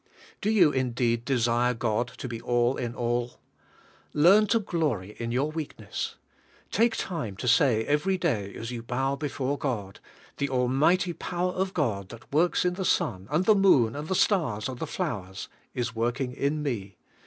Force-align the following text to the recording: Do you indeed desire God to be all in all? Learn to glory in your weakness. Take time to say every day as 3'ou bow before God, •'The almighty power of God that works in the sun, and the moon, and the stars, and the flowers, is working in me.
Do 0.41 0.49
you 0.49 0.71
indeed 0.71 1.25
desire 1.25 1.75
God 1.75 2.07
to 2.07 2.27
be 2.27 2.41
all 2.41 2.75
in 2.75 2.95
all? 2.95 3.39
Learn 4.15 4.47
to 4.47 4.57
glory 4.57 5.15
in 5.19 5.31
your 5.31 5.51
weakness. 5.51 6.15
Take 6.71 6.95
time 6.97 7.35
to 7.37 7.47
say 7.47 7.85
every 7.85 8.17
day 8.17 8.51
as 8.55 8.71
3'ou 8.71 8.87
bow 8.87 9.15
before 9.15 9.59
God, 9.59 9.99
•'The 10.39 10.49
almighty 10.49 11.13
power 11.13 11.51
of 11.51 11.75
God 11.75 12.09
that 12.09 12.33
works 12.33 12.65
in 12.65 12.73
the 12.73 12.83
sun, 12.83 13.27
and 13.29 13.45
the 13.45 13.53
moon, 13.53 13.95
and 13.95 14.07
the 14.07 14.15
stars, 14.15 14.67
and 14.67 14.79
the 14.79 14.87
flowers, 14.87 15.49
is 15.75 15.93
working 15.93 16.33
in 16.33 16.63
me. 16.63 16.97